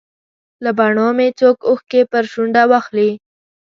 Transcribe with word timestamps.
له 0.63 0.71
بڼو 0.77 1.07
به 1.11 1.15
مې 1.17 1.27
څوک 1.39 1.57
اوښکې 1.69 2.01
پر 2.11 2.23
شونډه 2.31 2.63
واخلي. 2.69 3.11